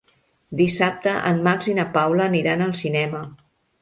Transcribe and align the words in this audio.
Dissabte 0.61 1.13
en 1.31 1.43
Max 1.49 1.69
i 1.73 1.75
na 1.81 1.87
Paula 1.99 2.25
aniran 2.31 2.65
al 2.69 2.77
cinema. 2.81 3.23